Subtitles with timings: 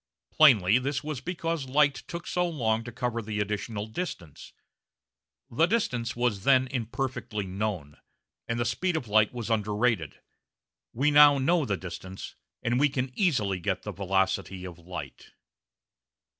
[0.31, 4.51] Plainly this was because light took so long to cover the additional distance.
[5.51, 7.97] The distance was then imperfectly known,
[8.47, 10.19] and the speed of light was underrated.
[10.91, 12.33] We now know the distance,
[12.63, 15.33] and we easily get the velocity of light.